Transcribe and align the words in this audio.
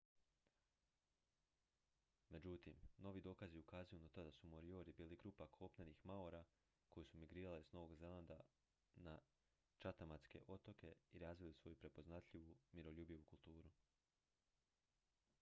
međutim 2.29 2.77
novi 2.97 3.21
dokazi 3.21 3.57
ukazuju 3.57 3.99
na 3.99 4.09
to 4.09 4.23
da 4.23 4.31
su 4.31 4.47
moriori 4.47 4.93
bili 4.93 5.15
grupa 5.15 5.47
kopnenih 5.47 6.05
maora 6.05 6.43
koji 6.89 7.05
su 7.05 7.17
migrirali 7.17 7.63
s 7.63 7.71
novog 7.71 7.95
zelanda 7.95 8.39
na 8.95 9.19
chathamske 9.79 10.41
otoke 10.47 10.95
i 11.11 11.19
razvili 11.19 11.53
svoju 11.53 11.75
prepoznatljivu 11.75 12.57
miroljubivu 12.71 13.23
kulturu 13.23 13.69